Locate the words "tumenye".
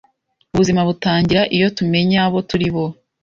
1.77-2.17